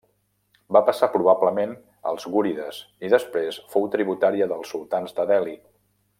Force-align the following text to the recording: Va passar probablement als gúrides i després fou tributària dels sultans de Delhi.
Va 0.77 0.79
passar 0.85 1.09
probablement 1.15 1.75
als 2.13 2.25
gúrides 2.37 2.79
i 3.09 3.11
després 3.15 3.61
fou 3.75 3.87
tributària 3.97 4.49
dels 4.55 4.73
sultans 4.77 5.19
de 5.21 5.29
Delhi. 5.35 5.55